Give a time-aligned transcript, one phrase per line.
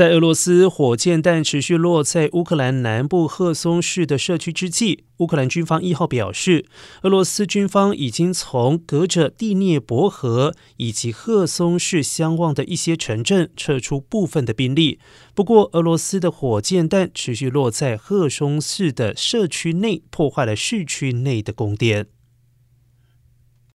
[0.00, 6.64] 在俄罗斯火箭弹持续落在乌克兰南部赫松市的社区之际，乌克兰军方一号表示，
[7.02, 14.98] 俄罗斯军方已经从隔着第聂伯河以及赫松市相望的一些城镇撤出部分的兵力。
[15.34, 22.06] 不过，俄罗斯的火箭弹持续落在赫松市的社区内，破坏了市区内的供电。